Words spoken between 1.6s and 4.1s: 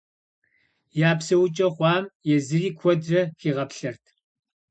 хъуам езыри куэдрэ хигъаплъэрт.